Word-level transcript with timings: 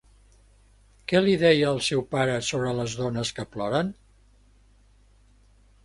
Què 1.11 1.21
li 1.25 1.35
deia 1.43 1.67
el 1.73 1.77
seu 1.89 2.03
pare 2.15 2.39
sobre 2.49 2.73
les 2.81 2.97
dones 3.05 3.35
que 3.41 3.47
ploren? 3.57 3.93